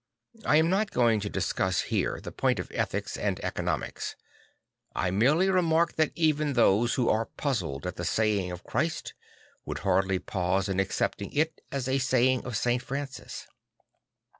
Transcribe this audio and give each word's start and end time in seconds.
I 0.47 0.55
am 0.55 0.67
not 0.67 0.89
going 0.89 1.19
to 1.19 1.29
discuss 1.29 1.81
here 1.81 2.19
the 2.19 2.31
point 2.31 2.57
of 2.57 2.71
ethics 2.73 3.17
and 3.17 3.39
economics; 3.45 4.15
I 4.95 5.11
merely 5.11 5.47
remark 5.47 5.93
that 5.93 6.11
even 6.15 6.53
those 6.53 6.95
who 6.95 7.07
are 7.07 7.27
puzzled 7.27 7.85
at 7.85 7.97
the 7.97 8.03
saying 8.03 8.49
of 8.49 8.63
Christ 8.63 9.13
would 9.63 9.77
hardly 9.85 10.17
pause 10.17 10.67
in 10.67 10.79
accepting 10.79 11.31
it 11.33 11.61
as 11.71 11.87
a 11.87 11.99
saying 11.99 12.45
of 12.45 12.57
St. 12.57 12.81
Francis. 12.81 13.45